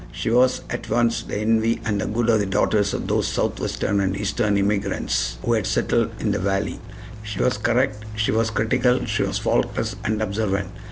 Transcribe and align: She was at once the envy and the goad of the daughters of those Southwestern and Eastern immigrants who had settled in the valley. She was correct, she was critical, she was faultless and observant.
She 0.11 0.31
was 0.31 0.61
at 0.67 0.89
once 0.89 1.21
the 1.21 1.37
envy 1.37 1.79
and 1.85 2.01
the 2.01 2.07
goad 2.07 2.29
of 2.31 2.39
the 2.39 2.47
daughters 2.47 2.95
of 2.95 3.05
those 3.07 3.27
Southwestern 3.27 3.99
and 3.99 4.17
Eastern 4.17 4.57
immigrants 4.57 5.37
who 5.43 5.53
had 5.53 5.67
settled 5.67 6.09
in 6.19 6.31
the 6.31 6.39
valley. 6.39 6.79
She 7.21 7.37
was 7.39 7.59
correct, 7.59 8.03
she 8.15 8.31
was 8.31 8.49
critical, 8.49 9.05
she 9.05 9.21
was 9.21 9.37
faultless 9.37 9.95
and 10.03 10.19
observant. 10.19 10.71